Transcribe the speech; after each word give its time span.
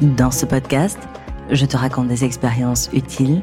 Dans 0.00 0.30
ce 0.30 0.46
podcast, 0.46 0.98
je 1.50 1.66
te 1.66 1.76
raconte 1.76 2.08
des 2.08 2.24
expériences 2.24 2.88
utiles, 2.94 3.42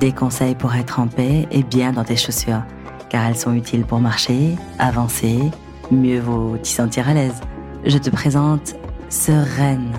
des 0.00 0.12
conseils 0.12 0.54
pour 0.54 0.74
être 0.74 1.00
en 1.00 1.06
paix 1.06 1.48
et 1.50 1.62
bien 1.62 1.92
dans 1.92 2.04
tes 2.04 2.16
chaussures, 2.16 2.62
car 3.08 3.24
elles 3.24 3.38
sont 3.38 3.54
utiles 3.54 3.86
pour 3.86 4.00
marcher, 4.00 4.56
avancer, 4.78 5.38
mieux 5.90 6.20
vaut 6.20 6.58
t'y 6.58 6.72
sentir 6.72 7.08
à 7.08 7.14
l'aise. 7.14 7.40
Je 7.86 7.96
te 7.96 8.10
présente 8.10 8.74
Sereine. 9.08 9.92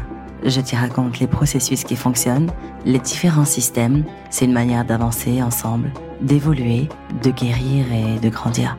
Je 0.43 0.61
t'y 0.61 0.75
raconte 0.75 1.19
les 1.19 1.25
processus 1.25 1.83
qui 1.83 1.95
fonctionnent, 1.95 2.51
les 2.85 2.99
différents 2.99 3.43
systèmes. 3.43 4.03
C'est 4.29 4.45
une 4.45 4.53
manière 4.53 4.85
d'avancer 4.85 5.41
ensemble, 5.41 5.91
d'évoluer, 6.21 6.87
de 7.23 7.31
guérir 7.31 7.85
et 7.91 8.19
de 8.19 8.29
grandir. 8.29 8.77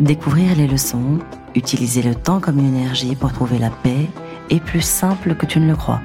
Découvrir 0.00 0.54
les 0.54 0.66
leçons, 0.66 1.18
utiliser 1.54 2.02
le 2.02 2.14
temps 2.14 2.40
comme 2.40 2.58
une 2.58 2.76
énergie 2.76 3.16
pour 3.16 3.32
trouver 3.32 3.58
la 3.58 3.70
paix 3.70 4.06
est 4.50 4.60
plus 4.60 4.82
simple 4.82 5.34
que 5.34 5.46
tu 5.46 5.60
ne 5.60 5.68
le 5.68 5.76
crois. 5.76 6.02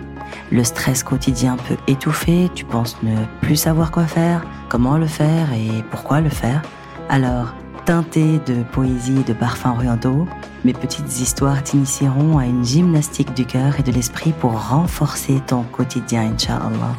Le 0.52 0.64
stress 0.64 1.04
quotidien 1.04 1.58
peut 1.68 1.78
étouffer, 1.88 2.50
tu 2.54 2.66
penses 2.66 2.98
ne 3.04 3.16
plus 3.42 3.55
savoir 3.55 3.92
quoi 3.92 4.05
faire, 4.05 4.46
comment 4.70 4.98
le 4.98 5.08
faire 5.08 5.52
et 5.54 5.84
pourquoi 5.92 6.22
le 6.22 6.30
faire. 6.30 6.62
Alors, 7.09 7.54
teinté 7.86 8.40
de 8.46 8.64
poésie 8.64 9.20
et 9.20 9.23
de 9.23 9.34
parfums 9.34 9.73
orientaux, 9.76 10.28
mes 10.64 10.73
petites 10.73 11.20
histoires 11.20 11.62
t'initieront 11.64 12.38
à 12.38 12.46
une 12.46 12.64
gymnastique 12.64 13.34
du 13.34 13.46
cœur 13.46 13.80
et 13.80 13.84
de 13.84 13.92
l'esprit 13.92 14.32
pour 14.32 14.70
renforcer 14.70 15.42
ton 15.46 15.64
quotidien, 15.64 16.32
Inch'Allah. 16.34 16.95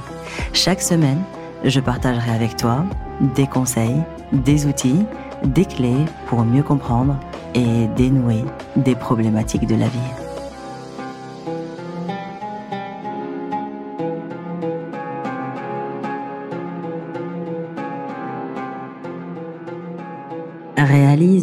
Chaque 0.52 0.82
semaine, 0.82 1.22
je 1.64 1.80
partagerai 1.80 2.30
avec 2.30 2.56
toi 2.56 2.84
des 3.34 3.46
conseils, 3.46 4.02
des 4.32 4.66
outils, 4.66 5.04
des 5.44 5.64
clés 5.64 6.04
pour 6.26 6.44
mieux 6.44 6.62
comprendre 6.62 7.16
et 7.54 7.86
dénouer 7.96 8.44
des 8.76 8.94
problématiques 8.94 9.66
de 9.66 9.76
la 9.76 9.88
vie. 9.88 10.23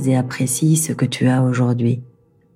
Et 0.04 0.16
apprécie 0.16 0.78
ce 0.78 0.94
que 0.94 1.06
tu 1.06 1.28
as 1.28 1.44
aujourd'hui. 1.44 2.02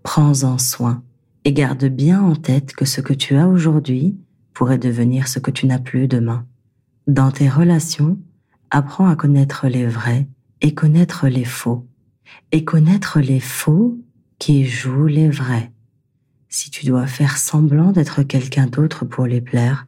Prends-en 0.01 0.57
soin 0.57 1.03
et 1.43 1.53
garde 1.53 1.85
bien 1.85 2.23
en 2.23 2.35
tête 2.35 2.73
que 2.73 2.85
ce 2.85 3.01
que 3.01 3.13
tu 3.13 3.35
as 3.35 3.47
aujourd'hui 3.47 4.17
pourrait 4.53 4.79
devenir 4.79 5.27
ce 5.27 5.37
que 5.37 5.51
tu 5.51 5.67
n'as 5.67 5.77
plus 5.77 6.07
demain. 6.07 6.47
Dans 7.05 7.29
tes 7.29 7.47
relations, 7.47 8.17
apprends 8.71 9.07
à 9.07 9.15
connaître 9.15 9.67
les 9.67 9.85
vrais 9.85 10.27
et 10.61 10.73
connaître 10.73 11.27
les 11.27 11.45
faux. 11.45 11.87
Et 12.51 12.63
connaître 12.63 13.19
les 13.19 13.39
faux 13.39 13.99
qui 14.39 14.65
jouent 14.65 15.05
les 15.05 15.29
vrais. 15.29 15.71
Si 16.49 16.71
tu 16.71 16.87
dois 16.87 17.05
faire 17.05 17.37
semblant 17.37 17.91
d'être 17.91 18.23
quelqu'un 18.23 18.65
d'autre 18.65 19.05
pour 19.05 19.27
les 19.27 19.41
plaire, 19.41 19.85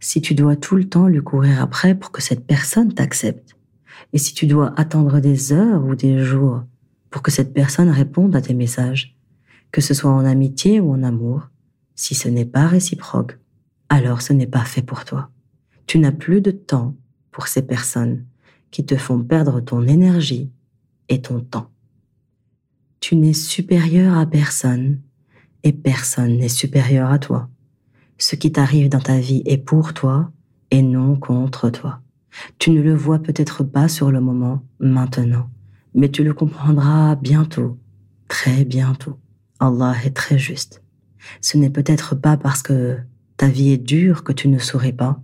si 0.00 0.22
tu 0.22 0.34
dois 0.34 0.56
tout 0.56 0.76
le 0.76 0.88
temps 0.88 1.06
lui 1.06 1.22
courir 1.22 1.60
après 1.60 1.94
pour 1.94 2.12
que 2.12 2.22
cette 2.22 2.46
personne 2.46 2.94
t'accepte, 2.94 3.56
et 4.14 4.18
si 4.18 4.32
tu 4.32 4.46
dois 4.46 4.72
attendre 4.80 5.20
des 5.20 5.52
heures 5.52 5.84
ou 5.84 5.94
des 5.94 6.24
jours 6.24 6.62
pour 7.10 7.22
que 7.22 7.30
cette 7.30 7.54
personne 7.54 7.90
réponde 7.90 8.36
à 8.36 8.40
tes 8.40 8.54
messages, 8.54 9.16
que 9.72 9.80
ce 9.80 9.94
soit 9.94 10.10
en 10.10 10.24
amitié 10.24 10.80
ou 10.80 10.92
en 10.92 11.02
amour, 11.02 11.48
si 11.94 12.14
ce 12.14 12.28
n'est 12.28 12.44
pas 12.44 12.66
réciproque, 12.66 13.38
alors 13.88 14.22
ce 14.22 14.32
n'est 14.32 14.46
pas 14.46 14.64
fait 14.64 14.82
pour 14.82 15.04
toi. 15.04 15.30
Tu 15.86 15.98
n'as 15.98 16.12
plus 16.12 16.40
de 16.40 16.50
temps 16.50 16.94
pour 17.30 17.48
ces 17.48 17.62
personnes 17.62 18.24
qui 18.70 18.84
te 18.84 18.96
font 18.96 19.22
perdre 19.22 19.60
ton 19.60 19.86
énergie 19.86 20.50
et 21.08 21.22
ton 21.22 21.40
temps. 21.40 21.70
Tu 23.00 23.16
n'es 23.16 23.32
supérieur 23.32 24.16
à 24.18 24.26
personne 24.26 25.00
et 25.62 25.72
personne 25.72 26.38
n'est 26.38 26.48
supérieur 26.48 27.10
à 27.10 27.18
toi. 27.18 27.48
Ce 28.18 28.36
qui 28.36 28.52
t'arrive 28.52 28.88
dans 28.88 29.00
ta 29.00 29.18
vie 29.18 29.42
est 29.46 29.58
pour 29.58 29.94
toi 29.94 30.30
et 30.70 30.82
non 30.82 31.16
contre 31.16 31.70
toi. 31.70 32.00
Tu 32.58 32.70
ne 32.70 32.82
le 32.82 32.94
vois 32.94 33.20
peut-être 33.20 33.64
pas 33.64 33.88
sur 33.88 34.10
le 34.10 34.20
moment, 34.20 34.62
maintenant, 34.80 35.48
mais 35.98 36.10
tu 36.10 36.22
le 36.22 36.32
comprendras 36.32 37.16
bientôt, 37.16 37.76
très 38.28 38.64
bientôt. 38.64 39.18
Allah 39.58 39.96
est 40.04 40.14
très 40.14 40.38
juste. 40.38 40.80
Ce 41.40 41.58
n'est 41.58 41.70
peut-être 41.70 42.14
pas 42.14 42.36
parce 42.36 42.62
que 42.62 42.98
ta 43.36 43.48
vie 43.48 43.70
est 43.70 43.84
dure 43.84 44.22
que 44.22 44.32
tu 44.32 44.46
ne 44.48 44.60
souris 44.60 44.92
pas, 44.92 45.20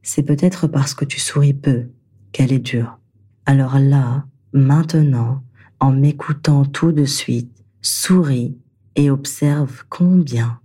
c'est 0.00 0.22
peut-être 0.22 0.66
parce 0.66 0.94
que 0.94 1.04
tu 1.04 1.20
souris 1.20 1.52
peu 1.52 1.90
qu'elle 2.32 2.54
est 2.54 2.58
dure. 2.58 2.98
Alors 3.44 3.78
là, 3.78 4.24
maintenant, 4.54 5.44
en 5.78 5.92
m'écoutant 5.92 6.64
tout 6.64 6.92
de 6.92 7.04
suite, 7.04 7.62
souris 7.82 8.56
et 8.96 9.10
observe 9.10 9.84
combien 9.90 10.58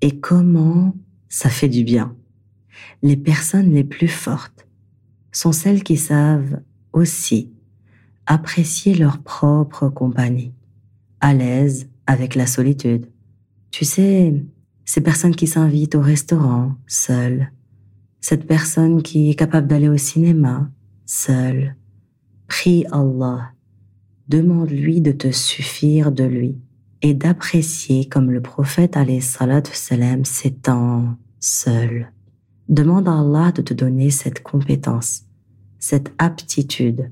et 0.00 0.20
comment 0.20 0.94
ça 1.28 1.50
fait 1.50 1.68
du 1.68 1.82
bien. 1.82 2.14
Les 3.02 3.16
personnes 3.16 3.72
les 3.72 3.84
plus 3.84 4.06
fortes 4.06 4.68
sont 5.32 5.50
celles 5.50 5.82
qui 5.82 5.96
savent 5.96 6.60
aussi 6.92 7.52
apprécier 8.26 8.94
leur 8.94 9.18
propre 9.18 9.88
compagnie, 9.88 10.52
à 11.20 11.34
l'aise 11.34 11.88
avec 12.06 12.34
la 12.34 12.46
solitude. 12.46 13.06
Tu 13.70 13.84
sais, 13.84 14.34
ces 14.84 15.00
personnes 15.00 15.34
qui 15.34 15.46
s'invitent 15.46 15.94
au 15.94 16.00
restaurant 16.00 16.74
seules, 16.86 17.50
cette 18.20 18.46
personne 18.46 19.02
qui 19.02 19.30
est 19.30 19.34
capable 19.34 19.66
d'aller 19.66 19.88
au 19.88 19.96
cinéma 19.96 20.70
seule. 21.06 21.76
Prie 22.46 22.84
Allah, 22.92 23.52
demande-lui 24.28 25.00
de 25.00 25.12
te 25.12 25.30
suffire 25.30 26.12
de 26.12 26.24
lui 26.24 26.56
et 27.02 27.14
d'apprécier 27.14 28.04
comme 28.04 28.30
le 28.30 28.40
prophète 28.40 28.96
salam 29.20 30.24
s'étend 30.24 31.16
seul. 31.40 32.12
Demande 32.68 33.08
à 33.08 33.18
Allah 33.18 33.52
de 33.52 33.62
te 33.62 33.74
donner 33.74 34.10
cette 34.10 34.42
compétence, 34.42 35.24
cette 35.78 36.12
aptitude, 36.18 37.10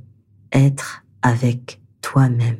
être 0.53 1.05
avec 1.23 1.81
toi-même. 2.01 2.59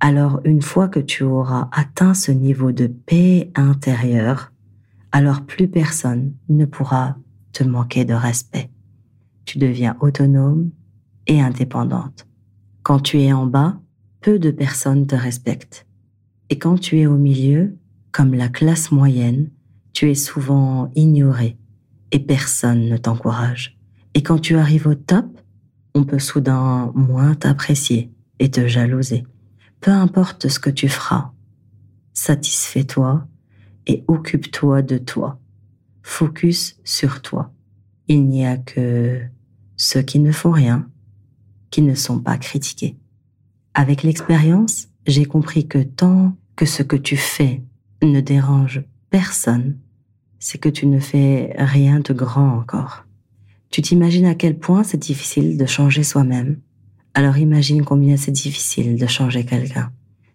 Alors 0.00 0.40
une 0.44 0.62
fois 0.62 0.88
que 0.88 1.00
tu 1.00 1.22
auras 1.22 1.68
atteint 1.72 2.14
ce 2.14 2.32
niveau 2.32 2.72
de 2.72 2.86
paix 2.86 3.50
intérieure, 3.54 4.52
alors 5.12 5.42
plus 5.42 5.68
personne 5.68 6.34
ne 6.48 6.64
pourra 6.64 7.16
te 7.52 7.62
manquer 7.62 8.04
de 8.04 8.14
respect. 8.14 8.70
Tu 9.44 9.58
deviens 9.58 9.96
autonome 10.00 10.70
et 11.26 11.40
indépendante. 11.40 12.26
Quand 12.82 13.00
tu 13.00 13.20
es 13.20 13.32
en 13.32 13.46
bas, 13.46 13.78
peu 14.20 14.38
de 14.38 14.50
personnes 14.50 15.06
te 15.06 15.14
respectent. 15.14 15.86
Et 16.50 16.58
quand 16.58 16.78
tu 16.78 16.98
es 16.98 17.06
au 17.06 17.16
milieu, 17.16 17.76
comme 18.10 18.34
la 18.34 18.48
classe 18.48 18.90
moyenne, 18.90 19.50
tu 19.92 20.10
es 20.10 20.14
souvent 20.14 20.90
ignoré 20.94 21.56
et 22.10 22.18
personne 22.18 22.88
ne 22.88 22.96
t'encourage. 22.96 23.78
Et 24.14 24.22
quand 24.22 24.38
tu 24.38 24.56
arrives 24.56 24.86
au 24.86 24.94
top, 24.94 25.26
on 25.94 26.04
peut 26.04 26.18
soudain 26.18 26.92
moins 26.94 27.34
t'apprécier 27.34 28.10
et 28.38 28.50
te 28.50 28.66
jalouser. 28.66 29.24
Peu 29.80 29.90
importe 29.90 30.48
ce 30.48 30.58
que 30.58 30.70
tu 30.70 30.88
feras, 30.88 31.32
satisfais-toi 32.12 33.26
et 33.86 34.04
occupe-toi 34.08 34.82
de 34.82 34.98
toi. 34.98 35.40
Focus 36.02 36.78
sur 36.84 37.22
toi. 37.22 37.52
Il 38.08 38.26
n'y 38.26 38.46
a 38.46 38.56
que 38.56 39.20
ceux 39.76 40.02
qui 40.02 40.18
ne 40.18 40.32
font 40.32 40.50
rien, 40.50 40.88
qui 41.70 41.82
ne 41.82 41.94
sont 41.94 42.20
pas 42.20 42.38
critiqués. 42.38 42.96
Avec 43.74 44.02
l'expérience, 44.02 44.88
j'ai 45.06 45.24
compris 45.24 45.66
que 45.66 45.82
tant 45.82 46.36
que 46.56 46.66
ce 46.66 46.82
que 46.82 46.96
tu 46.96 47.16
fais 47.16 47.62
ne 48.02 48.20
dérange 48.20 48.84
personne, 49.10 49.78
c'est 50.38 50.58
que 50.58 50.68
tu 50.68 50.86
ne 50.86 51.00
fais 51.00 51.54
rien 51.56 52.00
de 52.00 52.12
grand 52.12 52.56
encore. 52.58 53.04
Tu 53.72 53.80
t'imagines 53.80 54.26
à 54.26 54.34
quel 54.34 54.58
point 54.58 54.82
c'est 54.82 54.98
difficile 54.98 55.56
de 55.56 55.64
changer 55.64 56.02
soi-même. 56.02 56.60
Alors 57.14 57.38
imagine 57.38 57.86
combien 57.86 58.18
c'est 58.18 58.30
difficile 58.30 58.96
de 58.96 59.06
changer 59.06 59.46
quelqu'un. 59.46 59.90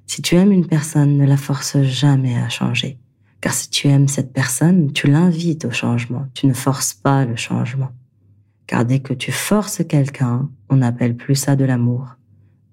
Si 0.08 0.24
tu 0.24 0.34
aimes 0.34 0.52
une 0.52 0.66
personne, 0.66 1.18
ne 1.18 1.26
la 1.26 1.38
force 1.38 1.80
jamais 1.84 2.36
à 2.36 2.50
changer. 2.50 2.98
Car 3.40 3.54
si 3.54 3.70
tu 3.70 3.90
aimes 3.90 4.08
cette 4.08 4.34
personne, 4.34 4.92
tu 4.92 5.06
l'invites 5.06 5.66
au 5.66 5.72
changement. 5.72 6.26
Tu 6.34 6.48
ne 6.48 6.54
forces 6.54 6.96
pas 6.96 7.26
le 7.26 7.36
changement. 7.36 7.92
Car 8.66 8.86
dès 8.86 9.02
que 9.02 9.14
tu 9.14 9.32
forces 9.32 9.84
quelqu'un, 9.88 10.50
on 10.70 10.78
n'appelle 10.78 11.16
plus 11.16 11.36
ça 11.36 11.56
de 11.56 11.64
l'amour. 11.64 12.18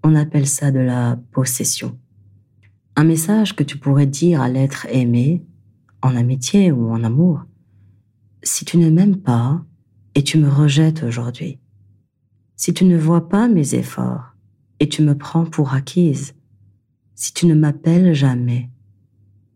On 0.02 0.14
appelle 0.14 0.46
ça 0.46 0.70
de 0.70 0.80
la 0.80 1.18
possession. 1.32 1.98
Un 2.96 3.04
message 3.04 3.54
que 3.54 3.64
tu 3.64 3.76
pourrais 3.76 4.06
dire 4.06 4.40
à 4.40 4.48
l'être 4.48 4.86
aimé, 4.90 5.44
en 6.00 6.16
amitié 6.16 6.72
ou 6.72 6.90
en 6.90 7.04
amour. 7.04 7.42
Si 8.42 8.64
tu 8.64 8.78
ne 8.78 8.88
m'aimes 8.88 9.18
pas 9.18 9.62
et 10.14 10.22
tu 10.22 10.38
me 10.38 10.48
rejettes 10.48 11.02
aujourd'hui, 11.02 11.58
si 12.56 12.72
tu 12.72 12.84
ne 12.84 12.96
vois 12.96 13.28
pas 13.28 13.48
mes 13.48 13.74
efforts 13.74 14.34
et 14.80 14.88
tu 14.88 15.02
me 15.02 15.16
prends 15.16 15.44
pour 15.44 15.74
acquise, 15.74 16.34
si 17.14 17.32
tu 17.32 17.46
ne 17.46 17.54
m'appelles 17.54 18.14
jamais 18.14 18.70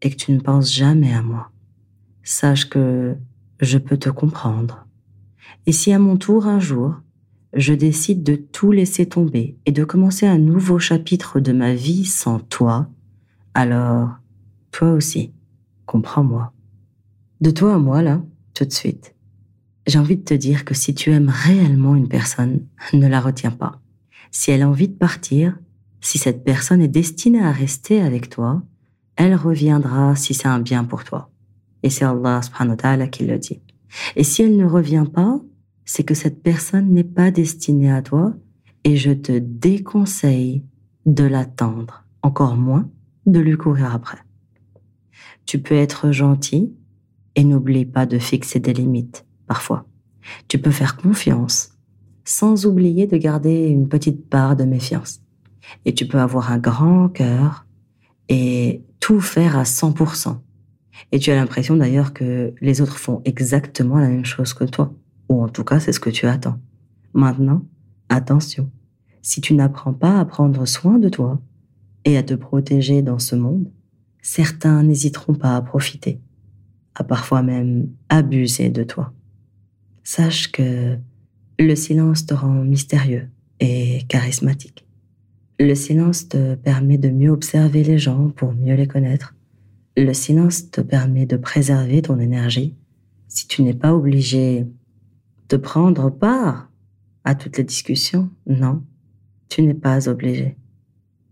et 0.03 0.11
que 0.11 0.17
tu 0.17 0.33
ne 0.33 0.41
penses 0.41 0.73
jamais 0.73 1.13
à 1.13 1.23
moi, 1.23 1.51
sache 2.23 2.69
que 2.69 3.17
je 3.61 3.79
peux 3.79 3.97
te 3.97 4.11
comprendre. 4.11 4.87
Et 5.67 5.73
si 5.73 5.93
à 5.93 5.99
mon 5.99 6.17
tour 6.17 6.47
un 6.47 6.61
jour, 6.61 6.95
je 7.55 7.73
décide 7.73 8.23
de 8.23 8.37
tout 8.37 8.73
laisser 8.73 9.07
tomber 9.07 9.57
et 9.65 9.73
de 9.73 9.85
commencer 9.85 10.27
un 10.27 10.39
nouveau 10.39 10.79
chapitre 10.79 11.41
de 11.41 11.53
ma 11.53 11.75
vie 11.75 12.05
sans 12.05 12.41
toi, 12.41 12.89
alors 13.55 14.11
toi 14.71 14.93
aussi, 14.93 15.33
comprends-moi. 15.87 16.53
De 17.41 17.51
toi 17.51 17.75
à 17.75 17.79
moi, 17.79 18.03
là, 18.03 18.23
tout 18.55 18.65
de 18.65 18.73
suite. 18.73 19.15
J'ai 19.89 19.99
envie 19.99 20.19
de 20.19 20.23
te 20.23 20.35
dire 20.35 20.67
que 20.67 20.75
si 20.75 20.95
tu 20.95 21.13
aimes 21.13 21.33
réellement 21.35 21.97
une 21.97 22.09
personne, 22.09 22.67
ne 22.93 23.09
la 23.09 23.23
retiens 23.23 23.51
pas. 23.51 23.81
Si 24.31 24.51
elle 24.51 24.61
a 24.61 24.69
envie 24.69 24.89
de 24.89 24.95
partir, 24.95 25.59
si 26.03 26.19
cette 26.19 26.45
personne 26.45 26.83
est 26.83 26.89
destinée 26.89 27.43
à 27.43 27.53
rester 27.53 28.03
avec 28.03 28.29
toi, 28.29 28.63
elle 29.17 29.35
reviendra 29.35 30.15
si 30.15 30.35
c'est 30.35 30.47
un 30.47 30.61
bien 30.61 30.85
pour 30.85 31.05
toi. 31.05 31.31
Et 31.83 31.89
c'est 31.89 32.05
Allah 32.05 32.43
subhanahu 32.43 32.73
wa 32.73 32.77
ta'ala 32.77 33.07
qui 33.07 33.25
le 33.25 33.39
dit. 33.39 33.63
Et 34.15 34.25
si 34.25 34.43
elle 34.43 34.59
ne 34.59 34.67
revient 34.67 35.07
pas, 35.11 35.41
c'est 35.87 36.05
que 36.05 36.15
cette 36.15 36.43
personne 36.43 36.93
n'est 36.93 37.03
pas 37.03 37.31
destinée 37.31 37.91
à 37.91 38.03
toi 38.03 38.35
et 38.85 38.99
je 38.99 39.13
te 39.13 39.39
déconseille 39.39 40.65
de 41.07 41.25
l'attendre, 41.25 42.05
encore 42.23 42.57
moins 42.57 42.91
de 43.25 43.41
lui 43.41 43.57
courir 43.57 43.95
après. 43.95 44.19
Tu 45.47 45.59
peux 45.61 45.77
être 45.77 46.13
gentil 46.13 46.75
et 47.37 47.45
n'oublie 47.45 47.87
pas 47.87 48.05
de 48.05 48.19
fixer 48.19 48.61
des 48.61 48.75
limites, 48.75 49.25
parfois. 49.49 49.87
Tu 50.47 50.59
peux 50.59 50.71
faire 50.71 50.97
confiance 50.97 51.71
sans 52.25 52.67
oublier 52.67 53.07
de 53.07 53.17
garder 53.17 53.69
une 53.69 53.89
petite 53.89 54.29
part 54.29 54.55
de 54.55 54.65
méfiance. 54.65 55.21
Et 55.85 55.95
tu 55.95 56.07
peux 56.07 56.21
avoir 56.21 56.53
un 56.53 56.59
grand 56.59 57.09
cœur 57.09 57.67
et 58.29 58.85
tout 59.01 59.21
faire 59.21 59.57
à 59.57 59.63
100%. 59.63 60.37
Et 61.13 61.19
tu 61.19 61.31
as 61.31 61.37
l'impression 61.37 61.77
d'ailleurs 61.77 62.13
que 62.13 62.53
les 62.61 62.81
autres 62.81 62.99
font 62.99 63.23
exactement 63.25 63.99
la 63.99 64.09
même 64.09 64.27
chose 64.27 64.53
que 64.53 64.65
toi. 64.65 64.93
Ou 65.29 65.43
en 65.43 65.49
tout 65.49 65.65
cas, 65.65 65.81
c'est 65.81 65.93
ce 65.93 66.01
que 66.01 66.11
tu 66.11 66.27
attends. 66.27 66.59
Maintenant, 67.15 67.63
attention. 68.09 68.71
Si 69.23 69.41
tu 69.41 69.55
n'apprends 69.55 69.95
pas 69.95 70.21
à 70.21 70.25
prendre 70.25 70.67
soin 70.67 70.99
de 70.99 71.09
toi 71.09 71.41
et 72.05 72.17
à 72.17 72.23
te 72.23 72.35
protéger 72.35 73.03
dans 73.03 73.19
ce 73.19 73.37
monde, 73.37 73.71
certains 74.21 74.83
n'hésiteront 74.83 75.35
pas 75.35 75.57
à 75.57 75.63
profiter, 75.63 76.21
à 76.95 77.05
parfois 77.05 77.43
même 77.43 77.89
abuser 78.11 78.69
de 78.69 78.85
toi. 78.85 79.13
Sache 80.11 80.51
que 80.51 80.97
le 81.59 81.77
silence 81.77 82.25
te 82.25 82.33
rend 82.33 82.65
mystérieux 82.65 83.29
et 83.61 84.05
charismatique. 84.09 84.87
Le 85.61 85.75
silence 85.75 86.31
te 86.31 86.55
permet 86.55 86.97
de 86.97 87.11
mieux 87.11 87.29
observer 87.29 87.85
les 87.85 87.99
gens 87.99 88.31
pour 88.31 88.55
mieux 88.55 88.75
les 88.75 88.87
connaître. 88.87 89.35
Le 89.99 90.15
silence 90.15 90.71
te 90.71 90.81
permet 90.81 91.27
de 91.27 91.37
préserver 91.37 92.01
ton 92.01 92.19
énergie 92.21 92.75
si 93.29 93.49
tu 93.49 93.63
n'es 93.63 93.75
pas 93.75 93.95
obligé 93.95 94.67
de 95.51 95.57
prendre 95.59 96.09
part 96.09 96.71
à 97.25 97.35
toutes 97.35 97.59
les 97.59 97.65
discussions. 97.65 98.31
Non, 98.47 98.83
tu 99.51 99.61
n'es 99.61 99.75
pas 99.75 100.09
obligé. 100.09 100.57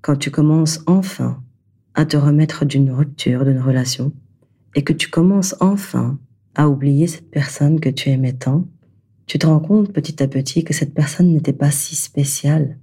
Quand 0.03 0.17
tu 0.17 0.31
commences 0.31 0.83
enfin 0.87 1.43
à 1.95 2.05
te 2.05 2.19
remettre 2.19 2.67
d'une 2.67 2.91
rupture, 2.91 3.47
d'une 3.47 3.59
relation, 3.59 4.13
et 4.75 4.85
que 4.85 4.93
tu 4.93 5.09
commences 5.09 5.57
enfin 5.61 6.19
à 6.57 6.69
oublier 6.69 7.07
cette 7.07 7.31
personne 7.31 7.79
que 7.79 7.91
tu 7.91 8.09
aimais 8.09 8.33
tant, 8.33 8.67
tu 9.27 9.39
te 9.39 9.47
rends 9.47 9.61
compte 9.61 9.93
petit 9.93 10.23
à 10.23 10.27
petit 10.27 10.65
que 10.65 10.73
cette 10.73 10.95
personne 10.95 11.33
n'était 11.33 11.53
pas 11.53 11.71
si 11.71 11.95
spéciale 11.95 12.79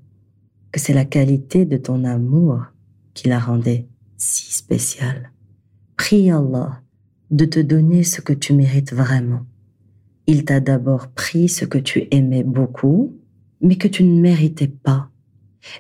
que 0.72 0.80
c'est 0.80 0.94
la 0.94 1.06
qualité 1.06 1.66
de 1.66 1.78
ton 1.78 2.04
amour 2.04 2.66
qui 3.14 3.30
la 3.30 3.40
rendait 3.40 3.88
si 4.18 4.52
spéciale. 4.52 5.32
Prie 5.98 6.32
Allah 6.32 6.82
de 7.30 7.46
te 7.46 7.60
donner 7.60 8.04
ce 8.04 8.22
que 8.22 8.34
tu 8.34 8.54
mérites 8.54 8.94
vraiment. 8.94 9.46
Il 10.26 10.46
t'a 10.46 10.60
d'abord 10.60 11.10
pris 11.10 11.48
ce 11.48 11.66
que 11.66 11.78
tu 11.78 12.08
aimais 12.12 12.44
beaucoup, 12.44 13.16
mais 13.62 13.76
que 13.76 13.88
tu 13.88 14.04
ne 14.04 14.20
méritais 14.20 14.68
pas. 14.68 15.10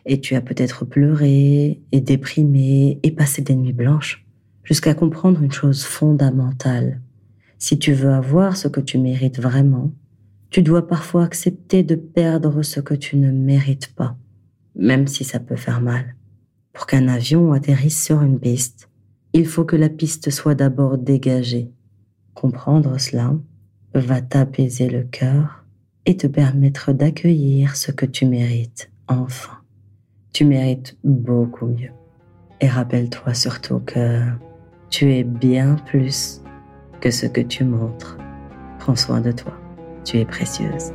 Et 0.06 0.22
tu 0.22 0.36
as 0.36 0.42
peut-être 0.42 0.86
pleuré 0.86 1.82
et 1.92 2.02
déprimé 2.02 3.00
et 3.04 3.12
passé 3.12 3.42
des 3.42 3.56
nuits 3.56 3.74
blanches 3.74 4.26
jusqu'à 4.64 4.94
comprendre 4.94 5.42
une 5.42 5.52
chose 5.52 5.84
fondamentale. 5.84 7.02
Si 7.64 7.80
tu 7.80 7.94
veux 7.94 8.12
avoir 8.12 8.58
ce 8.58 8.68
que 8.68 8.82
tu 8.82 8.98
mérites 8.98 9.40
vraiment, 9.40 9.94
tu 10.50 10.62
dois 10.62 10.86
parfois 10.86 11.24
accepter 11.24 11.82
de 11.84 11.96
perdre 11.96 12.62
ce 12.62 12.82
que 12.82 12.94
tu 12.94 13.16
ne 13.16 13.32
mérites 13.32 13.96
pas 13.96 14.18
même 14.76 15.08
si 15.08 15.24
ça 15.24 15.40
peut 15.40 15.56
faire 15.56 15.82
mal. 15.82 16.16
Pour 16.74 16.88
qu'un 16.88 17.08
avion 17.08 17.54
atterrisse 17.54 18.04
sur 18.04 18.22
une 18.22 18.40
piste, 18.40 18.90
il 19.34 19.46
faut 19.46 19.66
que 19.66 19.76
la 19.76 19.90
piste 19.90 20.30
soit 20.30 20.56
d'abord 20.56 20.98
dégagée. 20.98 21.72
Comprendre 22.34 23.00
cela 23.00 23.34
va 23.94 24.22
t'apaiser 24.22 24.90
le 24.90 25.04
cœur 25.04 25.66
et 26.06 26.18
te 26.18 26.28
permettre 26.28 26.92
d'accueillir 26.94 27.76
ce 27.76 27.92
que 27.92 28.06
tu 28.06 28.26
mérites 28.26 28.92
enfin. 29.08 29.60
Tu 30.34 30.46
mérites 30.46 30.98
beaucoup 31.04 31.68
mieux. 31.68 31.92
Et 32.60 32.68
rappelle-toi 32.68 33.34
surtout 33.34 33.80
que 33.80 34.22
tu 34.90 35.14
es 35.14 35.24
bien 35.24 35.76
plus 35.86 36.43
que 37.04 37.12
ce 37.12 37.26
que 37.26 37.42
tu 37.42 37.66
montres. 37.66 38.18
Prends 38.80 38.96
soin 38.96 39.20
de 39.20 39.34
toi. 39.34 39.52
Tu 40.06 40.20
es 40.20 40.26
précieuse. 40.26 40.94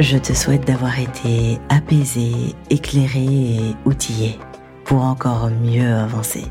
Je 0.00 0.18
te 0.18 0.32
souhaite 0.32 0.66
d'avoir 0.66 0.98
été 0.98 1.60
apaisé, 1.68 2.56
éclairé 2.70 3.24
et 3.24 3.76
outillé 3.84 4.40
pour 4.84 5.04
encore 5.04 5.48
mieux 5.48 5.94
avancer. 5.94 6.42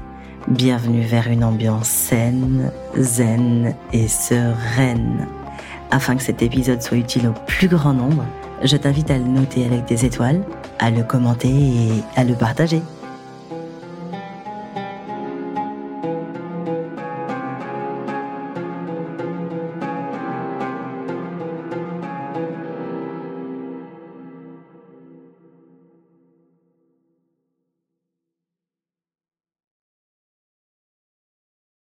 Bienvenue 0.48 1.02
vers 1.02 1.28
une 1.28 1.44
ambiance 1.44 1.90
saine, 1.90 2.72
zen 2.98 3.76
et 3.92 4.08
sereine. 4.08 5.28
Afin 5.92 6.16
que 6.16 6.24
cet 6.24 6.42
épisode 6.42 6.82
soit 6.82 6.98
utile 6.98 7.28
au 7.28 7.34
plus 7.46 7.68
grand 7.68 7.94
nombre, 7.94 8.24
je 8.64 8.78
t'invite 8.78 9.12
à 9.12 9.18
le 9.18 9.26
noter 9.26 9.66
avec 9.66 9.84
des 9.84 10.06
étoiles, 10.06 10.44
à 10.80 10.92
le 10.92 11.04
commenter 11.04 11.50
et 11.50 12.04
à 12.16 12.24
le 12.24 12.36
partager. 12.36 12.82